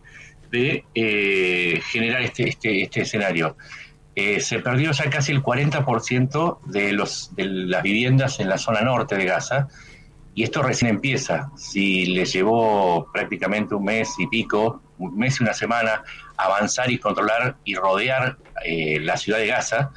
de 0.51 0.83
eh, 0.93 1.81
generar 1.91 2.21
este, 2.21 2.49
este, 2.49 2.83
este 2.83 3.01
escenario. 3.01 3.57
Eh, 4.15 4.39
se 4.39 4.59
perdió 4.59 4.91
ya 4.91 5.09
casi 5.09 5.33
el 5.33 5.43
40% 5.43 6.59
de, 6.67 6.93
los, 6.93 7.35
de 7.35 7.45
las 7.45 7.83
viviendas 7.83 8.39
en 8.39 8.47
la 8.47 8.57
zona 8.57 8.81
norte 8.81 9.15
de 9.15 9.25
Gaza 9.25 9.67
y 10.36 10.44
esto 10.44 10.62
recién 10.62 10.92
empieza. 10.92 11.50
Si 11.56 12.08
le 12.08 12.25
llevó 12.25 13.10
prácticamente 13.12 13.74
un 13.74 13.86
mes 13.86 14.13
y 14.20 14.27
pico, 14.27 14.82
un 15.00 15.18
mes 15.18 15.39
y 15.39 15.44
una 15.44 15.54
semana 15.54 16.04
avanzar 16.36 16.92
y 16.92 17.00
controlar 17.00 17.56
y 17.63 17.75
rodear 17.75 18.38
eh, 18.65 19.00
la 19.00 19.15
ciudad 19.15 19.39
de 19.39 19.48
Gaza, 19.48 19.92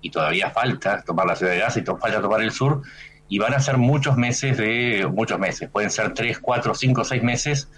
y 0.00 0.10
todavía 0.10 0.50
falta 0.50 1.02
tomar 1.02 1.26
la 1.26 1.36
ciudad 1.36 1.52
de 1.52 1.58
Gaza 1.58 1.80
y 1.80 1.84
falta 1.84 2.22
tomar 2.22 2.40
el 2.40 2.50
sur, 2.50 2.82
y 3.28 3.38
van 3.38 3.52
a 3.52 3.60
ser 3.60 3.76
muchos 3.76 4.16
meses 4.16 4.56
de, 4.56 5.06
muchos 5.12 5.38
meses, 5.38 5.68
pueden 5.70 5.90
ser 5.90 6.14
tres, 6.14 6.38
cuatro, 6.38 6.74
cinco, 6.74 7.04
seis 7.04 7.22
meses 7.22 7.68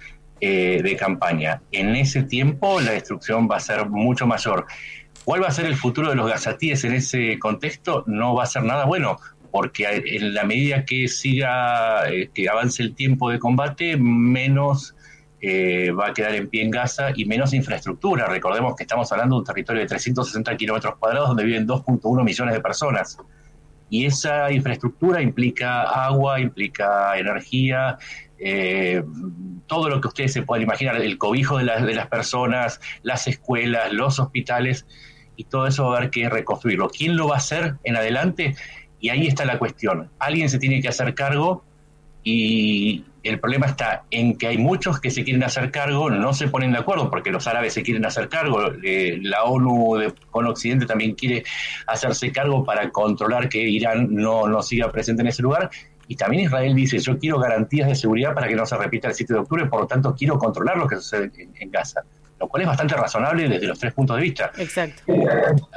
eh, 0.41 0.81
de 0.83 0.97
campaña. 0.97 1.63
En 1.73 1.97
ese 1.97 2.23
tiempo 2.23 2.81
la 2.81 2.93
destrucción 2.93 3.49
va 3.51 3.57
a 3.57 3.61
ser 3.61 3.89
mucho 3.91 4.27
mayor. 4.27 4.67
¿Cuál 5.25 5.43
va 5.43 5.49
a 5.49 5.53
ser 5.53 5.67
el 5.67 5.77
futuro 5.77 6.11
de 6.11 6.17
los 6.17 6.29
gazatíes 6.29 6.85
en 6.85 6.95
ese 6.95 7.39
contexto? 7.39 8.05
No 8.07 8.35
va 8.35 8.45
a 8.45 8.47
ser 8.47 8.63
nada 8.63 8.85
bueno, 8.85 9.19
porque 9.55 9.87
en 10.05 10.35
la 10.35 10.43
medida 10.43 10.85
que 10.85 11.07
siga, 11.07 12.03
que 12.35 12.49
avance 12.49 12.83
el 12.83 12.93
tiempo 12.97 13.31
de 13.31 13.39
combate, 13.39 13.97
menos 13.97 14.97
eh, 15.41 15.93
va 15.93 16.09
a 16.09 16.13
quedar 16.13 16.35
en 16.35 16.49
pie 16.49 16.65
en 16.65 16.73
Gaza 16.73 17.11
y 17.15 17.25
menos 17.25 17.55
infraestructura. 17.55 18.27
Recordemos 18.27 18.75
que 18.75 18.83
estamos 18.83 19.13
hablando 19.13 19.37
de 19.37 19.39
un 19.39 19.45
territorio 19.45 19.83
de 19.83 19.87
360 19.87 20.57
kilómetros 20.57 20.97
cuadrados 20.97 21.29
donde 21.29 21.45
viven 21.45 21.69
2.1 21.69 22.25
millones 22.25 22.53
de 22.53 22.61
personas. 22.61 23.17
Y 23.89 24.07
esa 24.07 24.51
infraestructura 24.51 25.23
implica 25.23 25.83
agua, 25.83 26.41
implica 26.41 27.17
energía, 27.17 27.97
eh, 28.41 29.05
todo 29.69 29.89
lo 29.89 30.01
que 30.01 30.09
ustedes 30.09 30.33
se 30.33 30.43
puedan 30.43 30.65
imaginar, 30.65 30.97
el 30.97 31.17
cobijo 31.17 31.59
de 31.59 31.65
las 31.65 32.09
personas, 32.09 32.81
las 33.05 33.29
escuelas, 33.29 33.93
los 33.93 34.19
hospitales, 34.19 34.85
y 35.37 35.45
todo 35.45 35.67
eso 35.67 35.85
va 35.85 35.95
a 35.95 35.99
haber 35.99 36.11
que 36.11 36.29
reconstruirlo. 36.29 36.89
¿Quién 36.89 37.17
lo 37.17 37.29
va 37.29 37.37
a 37.37 37.39
hacer 37.39 37.77
en 37.85 37.97
adelante? 37.97 38.57
Y 39.05 39.11
ahí 39.11 39.27
está 39.27 39.45
la 39.45 39.59
cuestión. 39.59 40.09
Alguien 40.19 40.49
se 40.49 40.59
tiene 40.59 40.81
que 40.81 40.89
hacer 40.89 41.15
cargo 41.15 41.63
y 42.23 43.05
el 43.23 43.39
problema 43.39 43.67
está 43.67 44.05
en 44.11 44.39
que 44.39 44.47
hay 44.47 44.57
muchos 44.57 44.99
que 44.99 45.11
se 45.11 45.25
quieren 45.25 45.45
hacer 45.45 45.71
cargo, 45.71 46.09
no 46.09 46.33
se 46.33 46.49
ponen 46.49 46.73
de 46.73 46.79
acuerdo 46.79 47.11
porque 47.11 47.31
los 47.31 47.47
árabes 47.47 47.75
se 47.75 47.83
quieren 47.83 48.07
hacer 48.07 48.31
cargo, 48.31 48.73
eh, 48.83 49.19
la 49.21 49.45
ONU 49.45 50.11
con 50.31 50.47
Occidente 50.47 50.87
también 50.87 51.17
quiere 51.17 51.45
hacerse 51.87 52.33
cargo 52.33 52.65
para 52.65 52.89
controlar 52.89 53.51
que 53.51 53.61
Irán 53.61 54.09
no, 54.11 54.49
no 54.49 54.63
siga 54.63 54.91
presente 54.91 55.21
en 55.21 55.29
ese 55.29 55.43
lugar. 55.43 55.69
Y 56.09 56.17
también 56.17 56.45
Israel 56.45 56.75
dice, 56.75 56.99
yo 56.99 57.19
quiero 57.19 57.39
garantías 57.39 57.89
de 57.89 57.97
seguridad 57.97 58.33
para 58.33 58.49
que 58.49 58.57
no 58.57 58.65
se 58.65 58.79
repita 58.79 59.09
el 59.09 59.15
7 59.15 59.35
de 59.35 59.41
octubre, 59.41 59.67
por 59.67 59.83
lo 59.83 59.87
tanto 59.87 60.15
quiero 60.15 60.39
controlar 60.39 60.79
lo 60.79 60.89
que 60.89 60.97
sucede 60.97 61.31
en 61.61 61.71
Gaza 61.71 62.01
lo 62.45 62.49
cual 62.49 62.63
es 62.63 62.69
bastante 62.69 62.95
razonable 62.95 63.49
desde 63.49 63.67
los 63.67 63.79
tres 63.79 63.95
puntos 63.95 64.17
de 64.17 64.23
vista. 64.23 64.53
Exacto. 64.59 65.03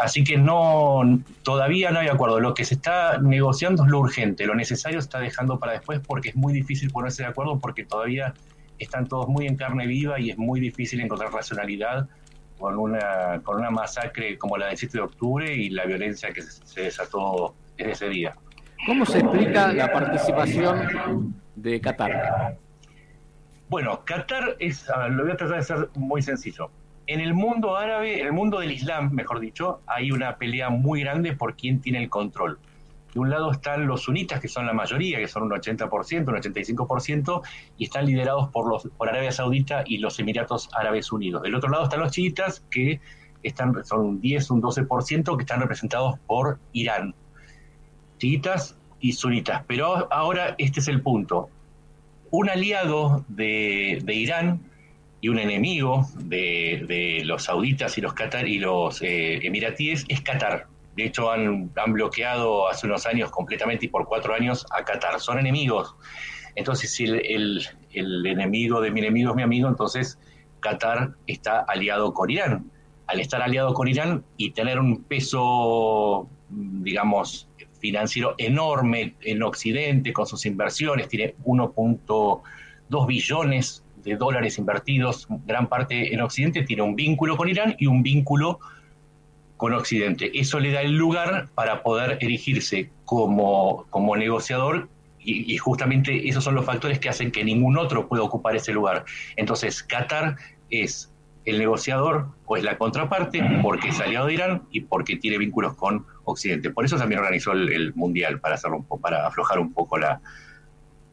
Así 0.02 0.24
que 0.24 0.38
no, 0.38 1.02
todavía 1.44 1.92
no 1.92 2.00
hay 2.00 2.10
acuerdo. 2.10 2.42
Lo 2.42 2.54
que 2.54 2.66
se 2.66 2.76
está 2.76 3.18
negociando 3.20 3.86
es 3.86 3.90
lo 3.90 4.00
urgente, 4.00 4.46
lo 4.46 4.54
necesario 4.54 5.00
se 5.00 5.06
está 5.06 5.20
dejando 5.20 5.60
para 5.60 5.74
después 5.74 6.02
porque 6.06 6.30
es 6.30 6.36
muy 6.36 6.54
difícil 6.54 6.92
ponerse 6.92 7.24
de 7.24 7.30
acuerdo 7.30 7.58
porque 7.60 7.86
todavía 7.86 8.34
están 8.80 9.08
todos 9.08 9.30
muy 9.30 9.48
en 9.48 9.56
carne 9.56 9.88
viva 9.88 10.20
y 10.20 10.30
es 10.30 10.38
muy 10.38 10.60
difícil 10.60 11.00
encontrar 11.00 11.32
racionalidad 11.32 12.10
con 12.60 12.78
una, 12.78 13.40
con 13.44 13.58
una 13.58 13.72
masacre 13.72 14.38
como 14.38 14.58
la 14.58 14.68
del 14.68 14.78
7 14.78 14.98
de 14.98 15.04
octubre 15.04 15.56
y 15.56 15.70
la 15.70 15.86
violencia 15.86 16.34
que 16.34 16.42
se 16.42 16.82
desató 16.82 17.56
desde 17.78 17.92
ese 17.94 18.10
día. 18.10 18.36
¿Cómo 18.86 19.06
se 19.06 19.20
explica 19.20 19.72
la 19.72 19.92
participación 19.92 21.34
de 21.56 21.80
Qatar? 21.80 22.58
Bueno, 23.70 24.06
Qatar 24.06 24.56
es, 24.60 24.88
lo 25.10 25.24
voy 25.24 25.34
a 25.34 25.36
tratar 25.36 25.58
de 25.58 25.64
ser 25.64 25.90
muy 25.96 26.22
sencillo. 26.22 26.72
En 27.06 27.20
el 27.20 27.34
mundo 27.34 27.76
árabe, 27.76 28.22
en 28.22 28.28
el 28.28 28.32
mundo 28.32 28.60
del 28.60 28.72
Islam, 28.72 29.12
mejor 29.12 29.42
dicho, 29.42 29.82
hay 29.88 30.12
una 30.12 30.38
pelea 30.38 30.70
muy 30.70 31.02
grande 31.02 31.34
por 31.34 31.56
quién 31.56 31.82
tiene 31.82 32.02
el 32.02 32.10
control. 32.10 32.60
De 33.14 33.20
un 33.20 33.30
lado 33.30 33.52
están 33.52 33.86
los 33.86 34.04
sunitas, 34.04 34.40
que 34.40 34.48
son 34.48 34.66
la 34.66 34.74
mayoría, 34.74 35.18
que 35.18 35.28
son 35.28 35.44
un 35.44 35.52
80%, 35.52 36.28
un 36.28 36.36
85%, 36.36 37.42
y 37.78 37.84
están 37.86 38.06
liderados 38.06 38.50
por, 38.50 38.70
los, 38.70 38.88
por 38.98 39.10
Arabia 39.10 39.34
Saudita 39.34 39.84
y 39.86 39.98
los 39.98 40.18
Emiratos 40.20 40.70
Árabes 40.74 41.12
Unidos. 41.12 41.42
Del 41.42 41.56
otro 41.56 41.70
lado 41.70 41.84
están 41.84 42.00
los 42.00 42.14
chiitas, 42.14 42.62
que 42.72 43.02
están, 43.44 43.84
son 43.84 44.00
un 44.00 44.22
10, 44.22 44.50
un 44.52 44.62
12%, 44.62 45.36
que 45.36 45.42
están 45.42 45.60
representados 45.60 46.18
por 46.26 46.58
Irán. 46.72 47.16
Chiitas 48.18 48.78
y 49.02 49.12
sunitas. 49.12 49.64
Pero 49.68 50.08
ahora 50.12 50.56
este 50.58 50.80
es 50.80 50.88
el 50.88 51.02
punto 51.02 51.50
un 52.32 52.50
aliado 52.50 53.26
de, 53.28 54.04
Irán 54.08 54.62
y 55.22 55.30
un 55.30 55.40
enemigo 55.40 56.08
de, 56.20 57.22
los 57.26 57.44
sauditas 57.44 57.98
y 57.98 58.02
los 58.02 58.14
Qatar 58.14 58.48
y 58.48 58.60
los 58.60 59.02
eh, 59.02 59.46
emiratíes 59.46 60.06
es 60.08 60.22
Qatar. 60.22 60.68
De 60.96 61.06
hecho, 61.06 61.32
han, 61.32 61.72
bloqueado 61.88 62.68
hace 62.68 62.88
unos 62.88 63.06
años 63.06 63.30
completamente 63.30 63.86
y 63.86 63.90
por 63.90 64.06
cuatro 64.06 64.34
años 64.34 64.66
a 64.72 64.84
Qatar. 64.84 65.20
Son 65.20 65.38
enemigos. 65.38 65.96
Entonces, 66.56 66.92
si 66.92 67.06
el, 67.06 67.64
el 67.94 68.26
enemigo 68.26 68.82
de 68.82 68.92
mi 68.92 69.02
enemigo 69.02 69.32
es 69.32 69.36
mi 69.36 69.44
amigo, 69.44 69.68
entonces 69.68 70.18
Qatar 70.60 71.12
está 71.28 71.60
aliado 71.60 72.14
con 72.14 72.30
Irán. 72.30 72.72
Al 73.06 73.20
estar 73.20 73.42
aliado 73.42 73.74
con 73.74 73.88
Irán 73.88 74.26
y 74.38 74.52
tener 74.52 74.80
un 74.80 75.04
peso, 75.04 76.28
digamos, 76.50 77.48
financiero 77.80 78.36
enorme 78.38 79.16
en 79.22 79.44
Occidente 79.44 80.14
con 80.14 80.28
sus 80.28 80.46
inversiones, 80.46 81.08
tiene 81.08 81.36
1.2 81.46 83.08
billones 83.08 83.84
de 84.04 84.16
dólares 84.16 84.58
invertidos, 84.58 85.28
gran 85.46 85.68
parte 85.68 86.14
en 86.14 86.22
Occidente, 86.22 86.64
tiene 86.64 86.82
un 86.82 86.96
vínculo 86.96 87.36
con 87.36 87.50
Irán 87.50 87.76
y 87.78 87.88
un 87.88 88.04
vínculo 88.04 88.60
con 89.58 89.74
Occidente. 89.74 90.32
Eso 90.34 90.60
le 90.60 90.72
da 90.72 90.82
el 90.82 90.96
lugar 90.96 91.50
para 91.56 91.84
poder 91.84 92.18
erigirse 92.22 92.90
como, 93.06 93.86
como 93.90 94.16
negociador 94.16 94.88
y, 95.20 95.54
y, 95.54 95.58
justamente 95.58 96.30
esos 96.30 96.44
son 96.44 96.56
los 96.56 96.66
factores 96.66 97.00
que 97.00 97.10
hacen 97.10 97.32
que 97.32 97.44
ningún 97.44 97.78
otro 97.78 98.08
pueda 98.08 98.24
ocupar 98.24 98.56
ese 98.56 98.72
lugar. 98.72 99.04
Entonces, 99.36 99.84
Qatar 99.84 100.38
es 100.70 101.12
el 101.48 101.60
negociador 101.60 102.28
o 102.46 102.58
es 102.58 102.64
la 102.64 102.78
contraparte 102.78 103.42
porque 103.62 103.90
es 103.90 104.00
aliado 104.00 104.28
de 104.28 104.34
Irán 104.34 104.64
y 104.70 104.82
porque 104.82 105.16
tiene 105.16 105.38
vínculos 105.38 105.76
con 105.76 106.06
Occidente. 106.32 106.70
Por 106.72 106.86
eso 106.86 106.98
también 106.98 107.20
organizó 107.20 107.52
el, 107.52 107.94
Mundial, 107.96 108.40
para 108.40 108.56
hacerlo 108.56 108.78
un 108.78 108.86
poco, 108.86 109.02
para 109.02 109.28
aflojar 109.28 109.60
un 109.60 109.74
poco 109.74 109.98
la, 109.98 110.22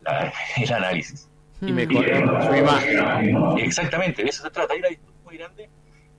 el 0.57 0.73
análisis. 0.73 1.29
Y 1.61 1.71
imagen. 1.71 2.29
Exactamente, 3.59 4.23
de 4.23 4.29
eso 4.29 4.43
se 4.43 4.51
trata. 4.51 4.75
Hay 4.75 4.81
una 4.81 4.89
discusión 4.89 5.25
muy 5.25 5.39
grande 5.39 5.71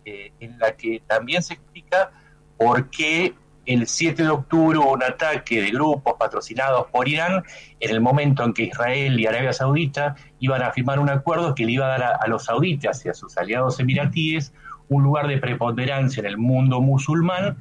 eh, 0.06 0.32
en 0.40 0.58
la 0.58 0.76
que 0.76 1.02
también 1.06 1.44
se 1.44 1.56
explica 1.56 2.12
por 2.58 2.90
qué 2.90 3.36
el 3.66 3.88
7 3.88 4.24
de 4.24 4.30
octubre 4.30 4.78
hubo 4.78 4.94
un 4.94 5.04
ataque 5.04 5.62
de 5.62 5.72
grupos 5.72 6.14
patrocinados 6.20 6.88
por 6.92 7.08
Irán 7.08 7.44
en 7.80 7.92
el 7.92 8.02
momento 8.02 8.44
en 8.44 8.54
que 8.54 8.64
Israel 8.64 9.20
y 9.20 9.26
Arabia 9.26 9.54
Saudita 9.54 10.16
iban 10.40 10.62
a 10.62 10.72
firmar 10.72 11.00
un 11.00 11.10
acuerdo 11.10 11.56
que 11.56 11.66
le 11.66 11.74
iba 11.74 11.86
a 11.88 11.98
dar 11.98 12.18
a, 12.20 12.28
los 12.28 12.46
sauditas 12.46 13.04
y 13.06 13.10
a 13.10 13.14
sus 13.14 13.38
aliados 13.38 13.80
emiratíes 13.80 14.54
un 14.88 15.04
lugar 15.04 15.28
de 15.28 15.38
preponderancia 15.38 16.20
en 16.20 16.28
el 16.28 16.38
mundo 16.38 16.82
musulmán 16.82 17.58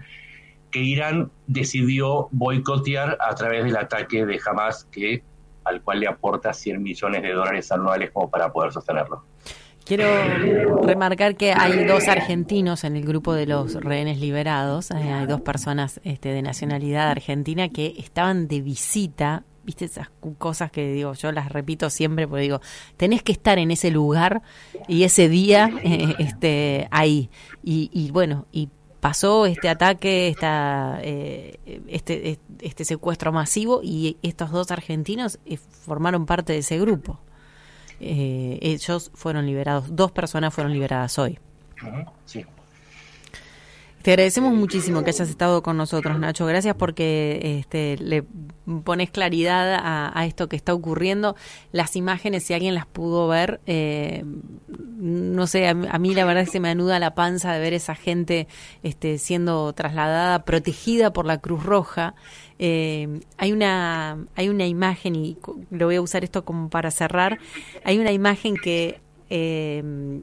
que 0.75 0.81
Irán 0.81 1.31
decidió 1.47 2.27
boicotear 2.33 3.17
a 3.21 3.33
través 3.37 3.63
del 3.63 3.77
ataque 3.77 4.27
de 4.27 4.41
Hamas 4.45 4.89
que 4.91 5.23
al 5.63 5.81
cual 5.83 6.01
le 6.01 6.09
aporta 6.09 6.53
100 6.53 6.83
millones 6.83 7.23
de 7.23 7.33
dólares 7.33 7.71
anuales 7.71 8.11
como 8.11 8.29
para 8.29 8.53
poder 8.53 8.73
sostenerlo. 8.73 9.23
Quiero 9.85 10.05
remarcar 10.83 11.37
que 11.37 11.53
hay 11.53 11.85
dos 11.85 12.09
argentinos 12.09 12.83
en 12.83 12.97
el 12.97 13.05
grupo 13.05 13.35
de 13.35 13.47
los 13.47 13.75
rehenes 13.75 14.19
liberados, 14.19 14.91
eh, 14.91 14.97
hay 14.97 15.27
dos 15.27 15.43
personas 15.43 16.01
este, 16.03 16.31
de 16.31 16.43
nacionalidad 16.43 17.09
argentina 17.09 17.69
que 17.69 17.95
estaban 17.97 18.49
de 18.49 18.61
visita, 18.61 19.45
viste 19.63 19.85
esas 19.85 20.11
cosas 20.39 20.73
que 20.73 20.91
digo, 20.93 21.13
yo 21.15 21.31
las 21.31 21.53
repito 21.53 21.89
siempre 21.89 22.27
porque 22.27 22.43
digo, 22.43 22.61
tenés 22.97 23.23
que 23.23 23.31
estar 23.31 23.61
en 23.61 23.71
ese 23.71 23.93
lugar 23.93 24.43
y 24.89 25.05
ese 25.05 25.29
día 25.29 25.71
eh, 25.85 26.17
este, 26.19 26.89
ahí. 26.91 27.31
Y, 27.63 27.91
y 27.93 28.11
bueno, 28.11 28.47
y 28.51 28.71
pasó 29.05 29.45
este 29.45 29.69
ataque, 29.69 30.29
esta, 30.29 30.99
eh, 31.03 31.59
este, 31.89 32.39
este 32.63 32.87
secuestro 32.87 33.33
masivo 33.33 33.83
y 33.83 34.17
estos 34.23 34.51
dos 34.51 34.71
argentinos 34.71 35.39
formaron 35.85 36.25
parte 36.25 36.55
de 36.55 36.61
ese 36.61 36.81
grupo 36.81 37.21
eh, 38.01 38.59
ellos 38.63 39.11
fueron 39.13 39.45
liberados, 39.45 39.95
dos 39.95 40.11
personas 40.11 40.55
fueron 40.55 40.73
liberadas 40.73 41.19
hoy. 41.19 41.39
Sí. 42.25 42.47
Te 44.01 44.11
agradecemos 44.11 44.53
muchísimo 44.53 45.03
que 45.03 45.11
hayas 45.11 45.29
estado 45.31 45.63
con 45.63 45.77
nosotros, 45.77 46.19
Nacho. 46.19 46.45
Gracias 46.45 46.77
porque 46.77 47.59
este, 47.59 47.97
le 47.97 48.25
pones 48.85 49.11
claridad 49.11 49.81
a, 49.83 50.27
esto 50.27 50.49
que 50.49 50.57
está 50.57 50.75
ocurriendo. 50.75 51.37
Las 51.73 51.97
imágenes, 51.97 52.45
si 52.45 52.53
alguien 52.53 52.75
las 52.75 52.87
pudo 52.87 53.29
ver, 53.29 53.61
eh, 53.67 54.25
no 55.05 55.47
sé, 55.47 55.69
a, 55.69 55.75
mí 55.75 56.15
la 56.15 56.25
verdad 56.25 56.45
es 56.45 56.49
que 56.49 56.53
se 56.53 56.61
me 56.61 56.71
anuda 56.71 56.99
la 56.99 57.15
panza 57.15 57.53
de 57.53 57.61
ver 57.61 57.75
esa 57.75 57.95
gente 57.95 58.49
este, 58.83 59.19
siendo 59.19 59.71
trasladada, 59.75 60.47
protegida 60.47 61.13
por 61.13 61.27
la 61.27 61.43
Cruz 61.43 61.63
Roja. 61.63 62.15
Eh, 62.59 63.21
hay 63.37 63.53
una 63.53 64.17
hay 64.35 64.49
una 64.49 64.67
imagen 64.67 65.15
y 65.15 65.37
lo 65.71 65.87
voy 65.87 65.97
a 65.97 66.01
usar 66.01 66.25
esto 66.25 66.47
como 66.47 66.71
para 66.71 66.91
cerrar. 66.91 67.39
Hay 67.85 67.99
una 67.99 68.13
imagen 68.13 68.55
que 68.57 69.03
eh, 69.29 70.23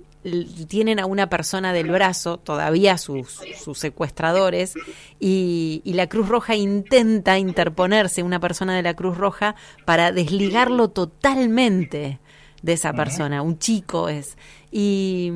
tienen 0.67 0.99
a 0.99 1.05
una 1.05 1.29
persona 1.29 1.73
del 1.73 1.91
brazo, 1.91 2.37
todavía 2.37 2.97
sus, 2.97 3.39
sus 3.63 3.77
secuestradores, 3.77 4.73
y, 5.19 5.83
la 5.85 6.07
Cruz 6.07 6.27
Roja 6.27 6.55
intenta 6.55 7.37
interponerse, 7.37 8.23
una 8.23 8.39
persona 8.39 8.75
de 8.75 8.81
la 8.81 8.95
Cruz 8.95 9.15
Roja, 9.17 9.55
para 9.85 10.11
desligarlo 10.11 10.89
totalmente 10.89 12.19
de 12.61 12.73
esa 12.73 12.93
persona, 12.93 13.41
un 13.41 13.57
chico 13.57 14.09
es. 14.09 14.37
Y, 14.71 15.31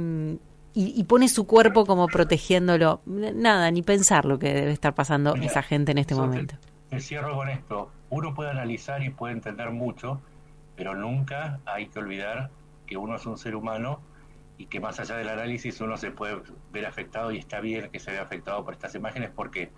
y, 0.73 1.03
pone 1.03 1.27
su 1.27 1.45
cuerpo 1.45 1.85
como 1.85 2.07
protegiéndolo. 2.07 3.01
Nada, 3.05 3.69
ni 3.71 3.81
pensar 3.81 4.25
lo 4.25 4.39
que 4.39 4.53
debe 4.53 4.71
estar 4.71 4.95
pasando 4.95 5.35
esa 5.35 5.61
gente 5.61 5.91
en 5.91 5.97
este 5.97 6.15
momento. 6.15 6.55
Te, 6.89 6.99
cierro 6.99 7.35
con 7.35 7.49
esto. 7.49 7.91
Uno 8.09 8.33
puede 8.33 8.51
analizar 8.51 9.03
y 9.03 9.09
puede 9.09 9.33
entender 9.33 9.71
mucho, 9.71 10.21
pero 10.75 10.95
nunca 10.95 11.59
hay 11.65 11.87
que 11.87 11.99
olvidar 11.99 12.49
que 12.85 12.97
uno 12.97 13.15
es 13.15 13.25
un 13.25 13.37
ser 13.37 13.55
humano 13.55 13.99
y 14.57 14.67
que 14.67 14.79
más 14.79 14.99
allá 14.99 15.17
del 15.17 15.29
análisis 15.29 15.81
uno 15.81 15.97
se 15.97 16.11
puede 16.11 16.41
ver 16.71 16.85
afectado 16.85 17.31
y 17.31 17.37
está 17.37 17.59
bien 17.59 17.89
que 17.91 17.99
se 17.99 18.11
vea 18.11 18.21
afectado 18.21 18.63
por 18.63 18.73
estas 18.73 18.95
imágenes 18.95 19.31
porque 19.35 19.71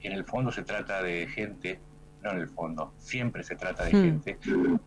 en 0.00 0.12
el 0.12 0.24
fondo 0.24 0.52
se 0.52 0.62
trata 0.62 1.02
de 1.02 1.26
gente 1.26 1.80
no 2.22 2.30
en 2.30 2.38
el 2.38 2.48
fondo, 2.48 2.94
siempre 2.98 3.42
se 3.42 3.56
trata 3.56 3.84
de 3.84 3.92
hmm. 3.92 4.02
gente 4.02 4.38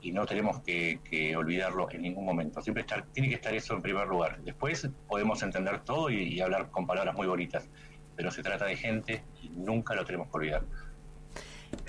y 0.01 0.11
no 0.11 0.25
tenemos 0.25 0.61
que, 0.61 1.35
olvidarlo 1.35 1.89
en 1.91 2.01
ningún 2.01 2.25
momento. 2.25 2.61
Siempre 2.61 2.81
estar, 2.81 3.05
tiene 3.07 3.29
que 3.29 3.35
estar 3.35 3.53
eso 3.53 3.75
en 3.75 3.81
primer 3.81 4.07
lugar. 4.07 4.39
Después 4.43 4.89
podemos 5.07 5.41
entender 5.43 5.79
todo 5.81 6.09
y, 6.09 6.39
hablar 6.39 6.69
con 6.71 6.85
palabras 6.85 7.15
muy 7.15 7.27
bonitas, 7.27 7.67
pero 8.15 8.31
se 8.31 8.41
trata 8.41 8.65
de 8.65 8.75
gente 8.75 9.23
y 9.41 9.49
nunca 9.49 9.95
lo 9.95 10.05
tenemos 10.05 10.29
que 10.29 10.37
olvidar. 10.37 10.63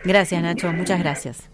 Gracias, 0.04 0.42
Nacho. 0.42 0.72
Muchas 0.72 1.00
gracias. 1.00 1.50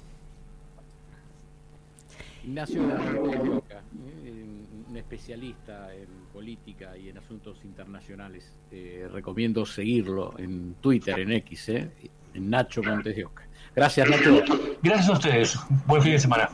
Ignacio 2.45 2.83
eh, 2.83 4.45
un 4.89 4.97
especialista 4.97 5.95
en 5.95 6.07
política 6.33 6.97
y 6.97 7.09
en 7.09 7.19
asuntos 7.19 7.65
internacionales. 7.65 8.53
Eh, 8.71 9.09
recomiendo 9.11 9.65
seguirlo 9.65 10.35
en 10.39 10.75
Twitter, 10.75 11.21
en 11.21 11.33
X, 11.33 11.69
eh, 11.71 11.91
Nacho 12.35 12.83
Montes 12.83 13.17
de 13.17 13.25
Oca. 13.25 13.47
Gracias, 13.75 14.09
Nacho. 14.09 14.43
Gracias 14.83 15.09
a 15.09 15.13
ustedes. 15.13 15.59
Buen 15.87 16.03
fin 16.03 16.13
de 16.13 16.19
semana. 16.19 16.49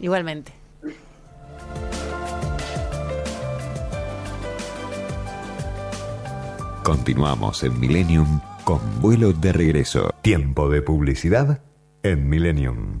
Igualmente. 0.00 0.52
Continuamos 6.82 7.62
en 7.62 7.80
Millennium 7.80 8.40
con 8.64 8.80
vuelo 9.00 9.32
de 9.32 9.52
regreso. 9.52 10.10
Tiempo 10.20 10.68
de 10.68 10.82
publicidad 10.82 11.62
en 12.02 12.28
Millennium. 12.28 13.00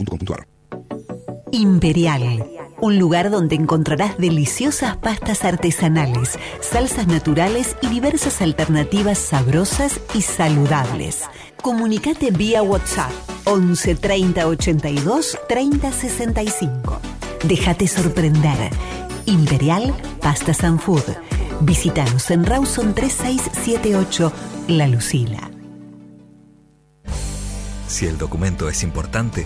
Imperial, 1.51 2.45
un 2.79 2.97
lugar 2.97 3.29
donde 3.29 3.55
encontrarás 3.55 4.17
deliciosas 4.17 4.97
pastas 4.97 5.43
artesanales, 5.43 6.39
salsas 6.61 7.07
naturales 7.07 7.75
y 7.81 7.87
diversas 7.87 8.41
alternativas 8.41 9.17
sabrosas 9.17 9.99
y 10.13 10.21
saludables. 10.21 11.23
Comunicate 11.61 12.31
vía 12.31 12.63
WhatsApp 12.63 13.11
11 13.45 13.95
30 13.95 14.47
82 14.47 15.37
30 15.47 15.91
65. 15.91 16.99
Déjate 17.43 17.87
sorprender. 17.87 18.71
Imperial 19.25 19.93
Pastas 20.21 20.63
and 20.63 20.79
Food. 20.79 21.03
Visítanos 21.61 22.31
en 22.31 22.45
Rawson 22.45 22.93
3678 22.93 24.31
La 24.67 24.87
Lucila. 24.87 25.51
Si 27.87 28.05
el 28.07 28.17
documento 28.17 28.69
es 28.69 28.83
importante, 28.83 29.45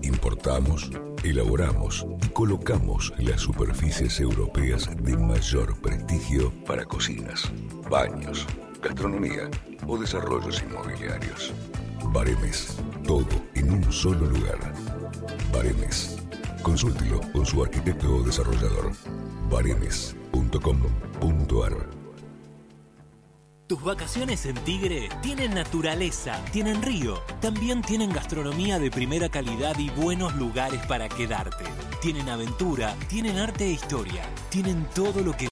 Importamos, 0.01 0.89
elaboramos 1.23 2.05
y 2.23 2.29
colocamos 2.29 3.13
las 3.19 3.41
superficies 3.41 4.19
europeas 4.19 4.89
de 5.03 5.15
mayor 5.17 5.79
prestigio 5.81 6.51
para 6.65 6.85
cocinas, 6.85 7.51
baños, 7.89 8.47
gastronomía 8.81 9.49
o 9.87 9.97
desarrollos 9.97 10.63
inmobiliarios. 10.63 11.53
Baremes, 12.05 12.77
todo 13.05 13.27
en 13.53 13.71
un 13.71 13.91
solo 13.91 14.25
lugar. 14.25 14.73
Baremes. 15.53 16.17
Consúltelo 16.63 17.21
con 17.31 17.45
su 17.45 17.63
arquitecto 17.63 18.15
o 18.15 18.23
desarrollador. 18.23 18.91
baremes.com.ar 19.49 22.00
tus 23.71 23.83
vacaciones 23.83 24.45
en 24.45 24.55
Tigre 24.65 25.07
tienen 25.21 25.53
naturaleza, 25.53 26.43
tienen 26.51 26.81
río, 26.81 27.21
también 27.39 27.81
tienen 27.81 28.11
gastronomía 28.11 28.79
de 28.79 28.91
primera 28.91 29.29
calidad 29.29 29.79
y 29.79 29.89
buenos 29.91 30.35
lugares 30.35 30.85
para 30.87 31.07
quedarte. 31.07 31.63
Tienen 32.01 32.27
aventura, 32.27 32.97
tienen 33.07 33.37
arte 33.37 33.67
e 33.67 33.71
historia, 33.71 34.23
tienen 34.49 34.85
todo 34.93 35.21
lo 35.21 35.37
que 35.37 35.49